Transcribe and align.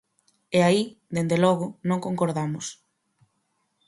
E 0.57 0.59
aí, 0.67 0.83
dende 1.15 1.37
logo, 1.45 1.67
non 1.89 2.03
concordamos. 2.07 2.65